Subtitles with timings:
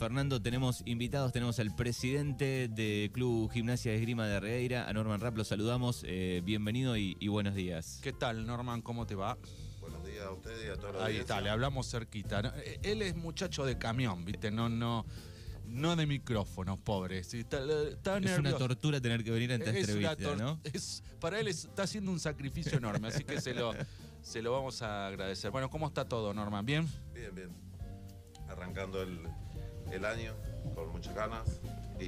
[0.00, 5.20] Fernando, tenemos invitados, tenemos al presidente de Club Gimnasia de Esgrima de Regueira, a Norman
[5.20, 8.00] Rapp, lo saludamos, eh, bienvenido y, y buenos días.
[8.02, 8.80] ¿Qué tal, Norman?
[8.80, 9.36] ¿Cómo te va?
[9.78, 12.40] Buenos días a usted y a toda la Ahí está, le hablamos cerquita.
[12.40, 12.48] ¿no?
[12.64, 14.50] Eh, Él es muchacho de camión, ¿viste?
[14.50, 15.04] No, no,
[15.66, 17.22] no de micrófonos, pobre.
[17.22, 20.58] Sí, está, está Es una tortura tener que venir a esta Es entrevista, ¿no?
[20.64, 23.74] es- para él es- está haciendo un sacrificio enorme, así que se lo,
[24.22, 25.50] se lo vamos a agradecer.
[25.50, 26.64] Bueno, ¿cómo está todo, Norman?
[26.64, 26.88] ¿Bien?
[27.12, 27.50] Bien, bien.
[28.48, 29.20] Arrancando el,
[29.92, 30.34] el año
[30.74, 31.60] con muchas ganas
[32.00, 32.04] y,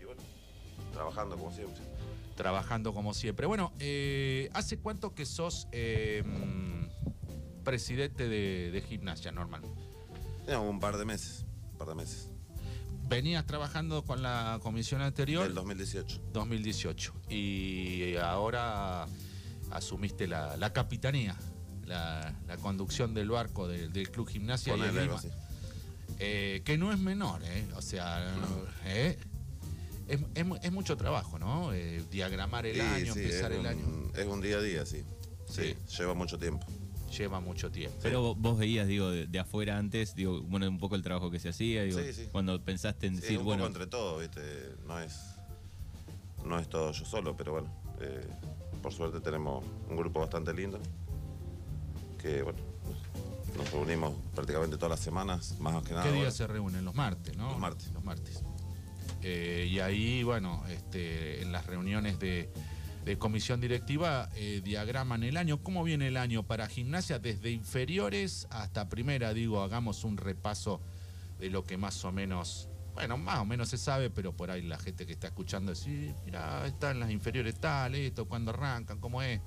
[0.00, 0.22] y bueno,
[0.92, 1.82] trabajando como siempre.
[2.36, 3.46] Trabajando como siempre.
[3.46, 9.62] Bueno, eh, ¿hace cuánto que sos eh, mm, presidente de, de gimnasia, Norman?
[10.48, 12.28] Un par de meses, un par de meses.
[13.08, 15.44] Venías trabajando con la comisión anterior.
[15.44, 16.20] Del 2018.
[16.32, 17.14] 2018.
[17.28, 19.06] Y ahora
[19.70, 21.36] asumiste la, la capitanía,
[21.86, 25.14] la, la conducción del barco del, del Club Gimnasia y Esgrima.
[25.16, 25.28] así.
[26.22, 27.66] Eh, que no es menor, ¿eh?
[27.76, 28.22] O sea,
[28.84, 29.16] ¿eh?
[30.06, 31.72] es, es mu- es mucho trabajo, ¿no?
[31.72, 33.86] Eh, diagramar el año, sí, empezar el un, año.
[34.14, 35.02] Es un día a día, sí.
[35.48, 36.66] Sí, lleva mucho tiempo.
[37.16, 37.96] Lleva mucho tiempo.
[38.02, 41.30] Pero vos- vos veías, digo, de, de afuera antes, digo, bueno, un poco el trabajo
[41.30, 42.28] que se hacía, digo, Sí, sí.
[42.30, 44.74] cuando pensaste en Sí, decir, un bueno, poco entre todos, ¿viste?
[44.86, 45.18] No es,
[46.44, 47.68] no es todo yo solo, pero bueno,
[48.00, 48.20] eh,
[48.82, 50.78] por suerte tenemos un grupo bastante lindo
[52.20, 52.58] que, bueno,
[53.56, 56.04] nos reunimos prácticamente todas las semanas, más que nada.
[56.04, 56.84] ¿Qué días se reúnen?
[56.84, 57.50] Los martes, ¿no?
[57.50, 57.92] Los martes.
[57.92, 58.42] Los martes.
[59.22, 62.50] Eh, y ahí, bueno, este, en las reuniones de,
[63.04, 65.62] de comisión directiva eh, diagraman el año.
[65.62, 67.18] ¿Cómo viene el año para gimnasia?
[67.18, 70.80] Desde inferiores hasta primera, digo, hagamos un repaso
[71.38, 74.62] de lo que más o menos, bueno, más o menos se sabe, pero por ahí
[74.62, 79.22] la gente que está escuchando decir, mira, están las inferiores tal, esto, cuándo arrancan, cómo
[79.22, 79.40] es.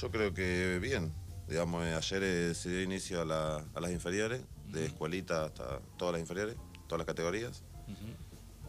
[0.00, 1.12] Yo creo que bien.
[1.50, 5.80] Digamos, eh, ayer eh, se dio inicio a, la- a las inferiores, de escuelita hasta
[5.98, 6.56] todas las inferiores,
[6.86, 7.62] todas las categorías.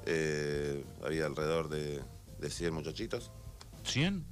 [0.07, 2.01] Eh, había alrededor de,
[2.39, 3.29] de 100 muchachitos.
[3.85, 4.23] ¿100?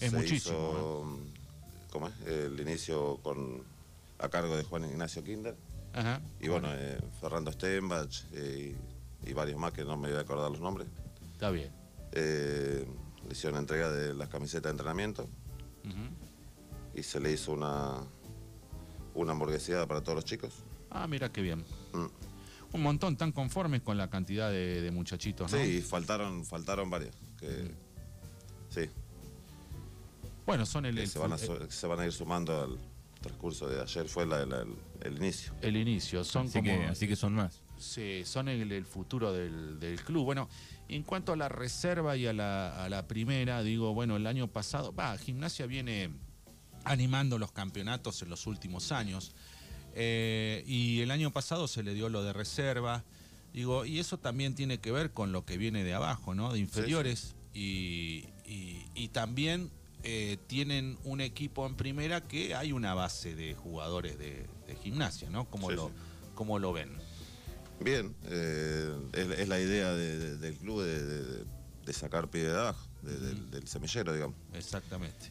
[0.00, 0.38] Es Se muchísimo.
[0.56, 2.14] hizo, mm, ¿Cómo es?
[2.26, 3.62] El inicio con
[4.18, 5.56] a cargo de Juan Ignacio Kinder.
[5.92, 6.20] Ajá.
[6.40, 8.76] Y bueno, eh, Fernando Stenbach eh,
[9.26, 10.86] y, varios más que no me voy a acordar los nombres.
[11.32, 11.72] Está bien.
[12.12, 12.86] Eh,
[13.26, 15.22] le hicieron entrega de las camisetas de entrenamiento
[15.84, 15.94] Ujú.
[16.94, 18.02] Y se le hizo una,
[19.14, 20.52] una hamburgueseada para todos los chicos.
[20.90, 21.64] Ah, mira qué bien.
[21.92, 22.06] Mm.
[22.74, 25.58] Un montón, tan conformes con la cantidad de, de muchachitos, ¿no?
[25.58, 27.14] Sí, faltaron, faltaron varios.
[27.38, 27.70] Que,
[28.68, 28.88] sí,
[30.46, 32.78] Bueno, son el, se, van a, el- su- se van a ir sumando al
[33.20, 35.52] transcurso de ayer, fue la- la- el, el inicio.
[35.62, 36.24] el inicio.
[36.24, 36.64] Son así, como.
[36.64, 37.60] que, así que son más.
[37.78, 40.24] Sí, son el, el futuro del, del club.
[40.24, 40.48] Bueno,
[40.88, 44.48] en cuanto a la reserva y a la, a la primera, digo, bueno, el año
[44.48, 46.10] pasado, va, Gimnasia viene
[46.84, 49.32] animando los campeonatos en los últimos años.
[49.96, 53.04] eh, y el año pasado se le dio lo de reserva.
[53.52, 56.52] Digo, y eso también tiene que ver con lo que viene de abajo, ¿no?
[56.52, 57.36] De inferiores.
[57.52, 59.70] Y, y- y también
[60.02, 65.30] eh, tienen un equipo en primera que hay una base de jugadores de, de gimnasia,
[65.30, 65.44] ¿no?
[65.48, 65.92] ¿Cómo, Sí, lo,
[66.34, 66.90] cómo lo ven?
[67.80, 71.44] Bien, eh, es, es la idea de- de- del club de, de-
[71.86, 74.36] de sacar pie de abajo, de- del, del semillero, digamos.
[74.52, 75.30] Exactamente.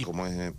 [0.00, 0.52] Y- Como es, eh,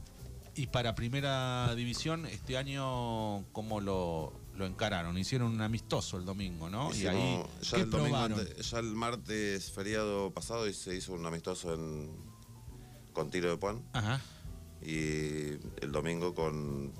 [0.55, 5.17] Y para primera división, este año, ¿cómo lo, lo encararon?
[5.17, 6.89] Hicieron un amistoso el domingo, ¿no?
[6.91, 8.39] hicimos- y ahí, ya ¿qué el domingo probaron?
[8.39, 12.11] ante- ya el martes feriado pasado y se hizo un amistoso en,
[13.13, 14.19] con tiro de Puan Ajá,
[14.81, 16.91] y el domingo con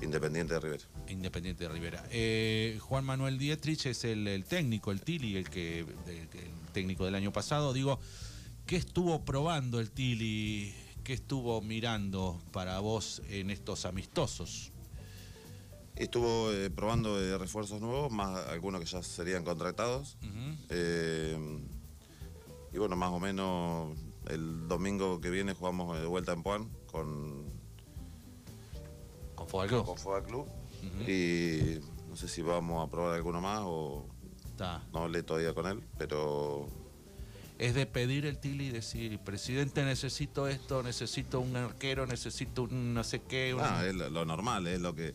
[0.00, 0.84] Independiente de Rivera.
[1.08, 2.04] Independiente de Rivera.
[2.12, 6.28] Eh, Juan Manuel Dietrich es el, el técnico, el Tili, el, que, el, el
[6.72, 7.72] técnico del año pasado.
[7.72, 7.98] Digo,
[8.66, 10.72] ¿qué estuvo probando el Tili?
[11.08, 14.72] ¿Qué estuvo mirando para vos en estos amistosos?
[15.96, 20.18] Estuvo eh, probando eh, refuerzos nuevos, más algunos que ya serían contratados.
[20.68, 21.34] Eh,
[22.74, 27.54] y bueno, más o menos el domingo que viene jugamos de vuelta en Puan con,
[29.34, 29.86] Con Club.
[29.86, 30.46] con Club.
[31.08, 34.04] Y no sé si vamos a probar alguno más o
[34.92, 36.68] no hablé todavía con él, pero
[37.58, 42.94] es de pedir el Tili y decir, presidente, necesito esto, necesito un arquero, necesito un
[42.94, 43.52] no sé qué.
[43.54, 43.60] un-".
[43.62, 45.14] ah, es lo, lo normal, es lo que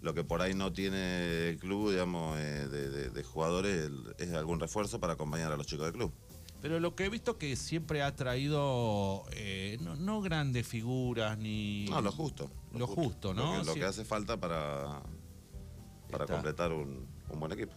[0.00, 4.32] lo que por ahí no tiene el club, digamos, eh, de, de- de jugadores, es
[4.32, 6.12] algún refuerzo para acompañar a los chicos del club.
[6.60, 11.84] Pero lo que he visto que siempre ha traído, eh, no, no grandes figuras ni...
[11.88, 12.50] No, lo justo.
[12.72, 13.58] Lo justo, ¿no?
[13.58, 13.78] Lo que, lo Sí.
[13.80, 15.02] que hace falta para,
[16.10, 16.34] para Está.
[16.34, 17.72] completar un, un buen equipo.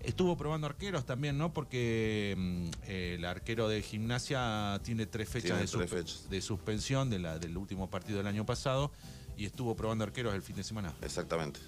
[0.00, 1.52] Estuvo probando arqueros también, ¿no?
[1.52, 6.30] Porque mm, eh, el arquero de gimnasia tiene tres fechas, Tiene de, tres suspe- fechas.
[6.30, 8.92] de suspensión de la, del último partido del año pasado
[9.36, 10.94] y estuvo probando arqueros el fin de semana.
[11.02, 11.60] Exactamente.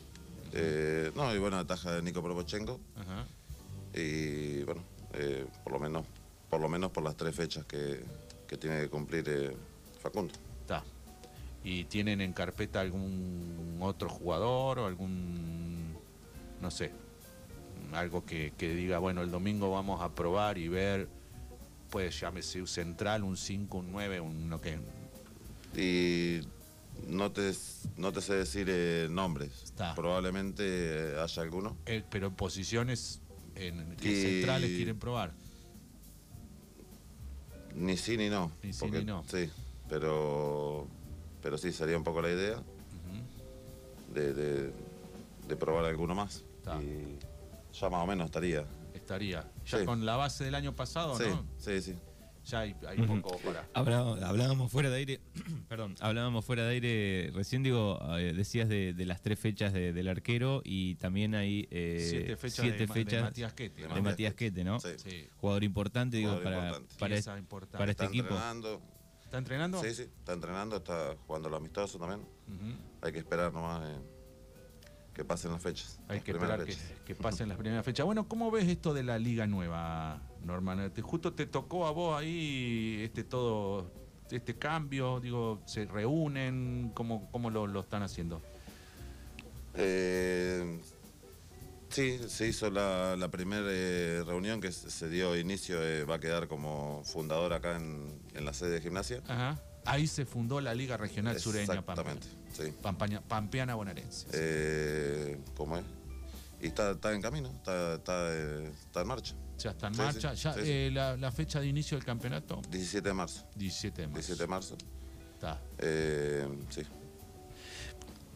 [0.52, 2.80] Eh, no, y bueno, ataja de Nico Probochenko.
[2.96, 3.26] Ajá.
[3.94, 4.82] Y bueno,
[5.14, 6.04] eh, por lo menos
[6.48, 8.02] por lo menos por las tres fechas que,
[8.48, 9.56] que tiene que cumplir eh,
[10.00, 10.32] Facundo.
[10.62, 10.82] Está.
[11.62, 15.94] ¿Y tienen en carpeta algún otro jugador o algún,
[16.60, 16.90] no sé,
[17.94, 21.08] algo que, que diga, bueno, el domingo vamos a probar y ver,
[21.90, 24.78] pues llámese un central, un 5, un 9, un no que
[25.76, 26.40] Y
[27.08, 27.52] no te,
[27.96, 29.50] no te sé decir eh, nombres.
[29.64, 29.94] Está.
[29.94, 31.76] Probablemente eh, haya alguno.
[31.86, 33.20] Eh, pero en posiciones
[33.54, 35.32] en que Y- centrales quieren probar.
[37.74, 38.50] Ni sí ni no.
[38.62, 39.24] Ni sí ni no.
[39.30, 39.48] Sí,
[39.88, 40.86] pero,
[41.42, 42.62] pero sí, sería un poco la idea
[44.12, 44.72] de, de-
[45.48, 46.44] de probar alguno más.
[46.58, 46.80] Está.
[46.82, 47.16] Y
[47.72, 48.64] ya más o menos estaría.
[48.94, 49.50] Estaría.
[49.66, 49.84] Ya Sí.
[49.84, 51.46] con la base del año pasado, sí, ¿no?
[51.58, 51.94] sí, sí.
[52.46, 53.68] Ya hay, hay poco para.
[53.74, 55.20] Hablábamos, hablábamos fuera de aire,
[55.68, 59.92] perdón, hablábamos fuera de aire, recién digo, eh, decías de, de las tres fechas de-
[59.92, 63.82] del arquero y también hay eh, siete fechas, siete de, Matías Quete.
[63.82, 63.94] de ¿no?
[63.94, 64.80] de Matías Quete, ¿no?
[64.80, 64.88] Sí.
[64.96, 65.28] Sí.
[65.36, 66.94] Jugador importante, digo, Jugador para, importante.
[66.98, 67.78] para, este- importante.
[67.78, 68.28] para este está equipo.
[68.34, 68.82] entrenando.
[69.22, 69.82] ¿Está entrenando?
[69.82, 72.26] Sí, sí, está entrenando, está jugando lo amistoso también.
[73.02, 74.00] Hay que esperar nomás eh,
[75.14, 75.98] que pasen las fechas.
[76.08, 76.64] Hay las que esperar
[77.04, 78.06] que, pasen las primeras fechas.
[78.06, 80.92] Bueno, ¿cómo ves esto de la liga nueva, Norman?
[80.92, 83.90] Te- justo te tocó a vos ahí este todo,
[84.30, 88.40] este cambio, digo, se reúnen, ¿cómo, cómo lo, lo están haciendo?
[89.74, 90.80] Eh,
[91.88, 96.16] sí, se hizo la, la primera eh, reunión que se se dio inicio, eh, va
[96.16, 99.22] a quedar como fundador acá en, en la sede de gimnasia.
[99.28, 99.60] Ajá.
[99.84, 102.72] Ahí se fundó la Liga Regional Sureña Exactamente, sí.
[103.28, 104.26] Pampeana Bonaerense.
[104.32, 105.84] Eh, ¿Cómo es?
[106.60, 109.34] Y está, está en camino, está, está, eh, está en marcha.
[109.58, 110.36] ya está en sí, marcha.
[110.36, 110.60] sí, ya sí.
[110.64, 113.46] eh, la, la fecha de inicio del campeonato, 17 de marzo.
[113.56, 114.18] 17 de marzo.
[114.18, 114.76] 17 de marzo.
[115.34, 115.62] Está.
[115.78, 116.82] Eh, sí.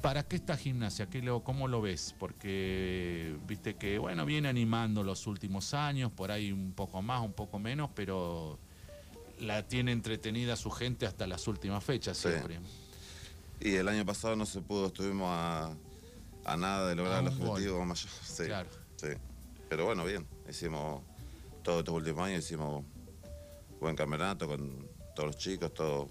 [0.01, 1.07] ¿Para qué esta gimnasia?
[1.09, 2.15] ¿Qué lo, ¿Cómo lo ves?
[2.19, 7.33] Porque viste que, bueno, viene animando los últimos años, por ahí un poco más, un
[7.33, 8.59] poco menos, pero
[9.41, 12.29] la tiene entretenida su gente hasta las últimas fechas Sí.
[12.29, 12.61] siempre.
[13.61, 15.75] Y el año pasado no se pudo, estuvimos a,
[16.45, 17.49] a nada de lograr el gol.
[17.51, 18.11] objetivo mayor.
[18.23, 18.69] Sí, Claro.
[18.97, 19.09] sí.
[19.69, 20.27] Pero bueno, bien.
[20.49, 21.03] Hicimos
[21.63, 22.85] todos estos últimos años, hicimos
[23.81, 24.87] buen campeonato con
[25.17, 26.09] todos los chicos, todo.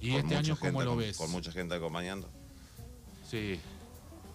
[0.00, 1.16] ¿Y este año cómo gente, lo con- ves?
[1.16, 2.28] Con mucha gente acompañando.
[3.28, 3.60] Sí,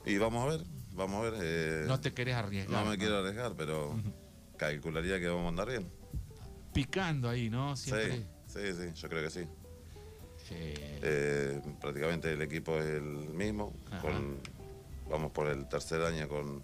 [0.06, 1.33] Y vamos a ver, vamos a ver.
[1.44, 2.83] eh, no te querés arriesgar.
[2.83, 3.94] no me quiero arriesgar, pero
[4.56, 5.91] calcularía que vamos a andar bien.
[6.77, 7.75] Picando ahí, ¿no?
[7.75, 8.27] Siempre.
[8.45, 9.47] Sí, sí, sí, yo creo que sí.
[10.47, 10.56] Sí.
[10.56, 13.74] Eh, prácticamente el equipo es el mismo.
[14.00, 14.38] Con,
[15.09, 16.62] vamos por el tercer año con,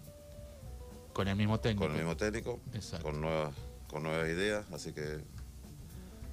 [1.12, 1.82] Con el mismo técnico.
[1.86, 3.06] con el mismo técnico, Exacto.
[3.06, 3.54] con nuevas,
[3.88, 5.16] con nuevas ideas, así que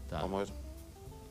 [0.03, 0.21] Está.
[0.21, 0.61] vamos a ver.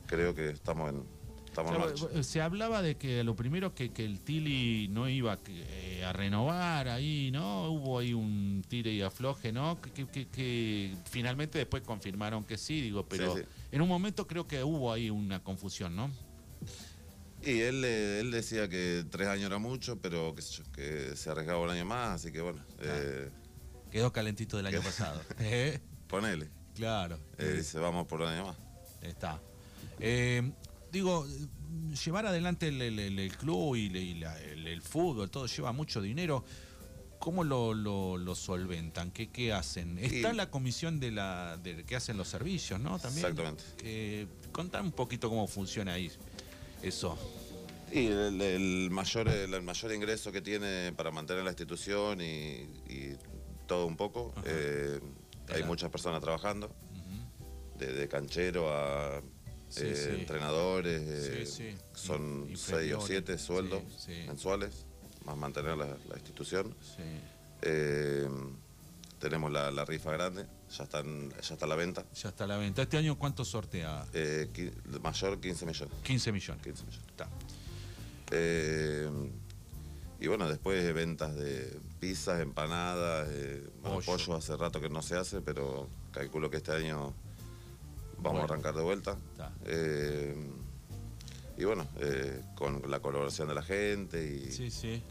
[0.08, 1.04] Creo que estamos en,
[1.50, 6.04] estamos eh, se hablaba de que lo primero que, que el Tili no iba eh,
[6.04, 7.70] a renovar ahí, ¿no?
[7.70, 9.80] Hubo ahí un tire y afloje, ¿no?
[9.80, 13.48] Que, que- que- que finalmente después confirmaron que sí, digo, pero Sí, sí.
[13.72, 16.10] en un momento creo que hubo ahí una confusión, ¿no?
[17.42, 21.84] Y él, él decía que tres años era mucho, pero que se arriesgaba un año
[21.86, 23.30] más, así que bueno, eh,
[23.90, 25.20] Quedó calentito del año pasado.
[25.40, 25.80] ¿Eh?
[26.06, 26.48] ponele.
[26.76, 27.18] Claro.
[27.38, 28.56] Eh, dice, vamos por un año más.
[29.02, 29.40] Está.
[29.98, 30.52] Eh,
[30.92, 31.26] digo,
[32.04, 35.72] llevar adelante el, el- el- el club y, le- y la- el, fútbol, todo lleva
[35.72, 36.44] mucho dinero.
[37.18, 39.10] ¿Cómo lo, lo- lo solventan?
[39.10, 39.98] ¿Qué, qué hacen?
[39.98, 42.98] Está la comisión de la de que hacen los servicios, ¿no?
[42.98, 43.26] También.
[43.26, 43.62] Exactamente.
[43.82, 44.26] Eh,
[44.82, 46.10] un poquito cómo funciona ahí
[46.82, 47.18] eso.
[47.92, 52.68] Y el, el mayor, el, el mayor ingreso que tiene para mantener la institución y,
[52.88, 53.16] y
[53.66, 54.98] todo un poco, eh,
[55.52, 57.78] hay muchas personas trabajando, Ujú.
[57.78, 59.20] de, de canchero a
[59.70, 60.20] Sí, eh, sí.
[60.20, 63.82] entrenadores, eh, Sí, son In- seis o siete sueldos
[64.26, 64.84] mensuales,
[65.24, 66.74] más mantener la, la institución.
[67.62, 68.28] Eh,
[69.20, 70.46] tenemos la, la rifa grande,
[70.76, 72.04] ya, están, ya está a la venta.
[72.14, 72.82] Ya está a la venta.
[72.82, 74.06] ¿Este año cuánto sortea?
[75.02, 75.94] Mayor 15 millones.
[76.02, 76.62] 15 millones.
[76.64, 77.08] 15 millones.
[77.08, 77.28] Está.
[80.22, 83.28] Y bueno, después ventas de pizzas, empanadas,
[83.82, 84.00] Pollo.
[84.04, 87.14] pollo hace rato que no se hace, pero calculo que este año
[88.22, 88.40] vamos Bueno.
[88.40, 89.16] a arrancar de vuelta.
[89.66, 90.34] Eh,
[91.56, 95.02] y bueno, eh, con la colaboración de la gente y Sí, sí.